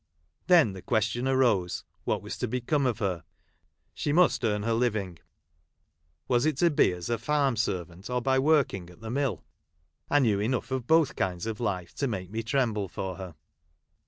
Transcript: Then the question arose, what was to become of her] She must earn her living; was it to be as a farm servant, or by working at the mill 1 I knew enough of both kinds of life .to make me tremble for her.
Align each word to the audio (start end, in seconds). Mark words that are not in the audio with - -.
Then 0.47 0.73
the 0.73 0.81
question 0.81 1.27
arose, 1.27 1.83
what 2.05 2.23
was 2.23 2.35
to 2.39 2.47
become 2.47 2.87
of 2.87 2.97
her] 2.97 3.23
She 3.93 4.11
must 4.11 4.43
earn 4.43 4.63
her 4.63 4.73
living; 4.73 5.19
was 6.27 6.43
it 6.47 6.57
to 6.57 6.71
be 6.71 6.91
as 6.91 7.07
a 7.07 7.19
farm 7.19 7.55
servant, 7.55 8.09
or 8.09 8.19
by 8.19 8.39
working 8.39 8.89
at 8.89 9.01
the 9.01 9.11
mill 9.11 9.45
1 10.07 10.07
I 10.09 10.17
knew 10.21 10.39
enough 10.39 10.71
of 10.71 10.87
both 10.87 11.15
kinds 11.15 11.45
of 11.45 11.59
life 11.59 11.93
.to 11.97 12.07
make 12.07 12.31
me 12.31 12.41
tremble 12.41 12.87
for 12.87 13.17
her. 13.17 13.35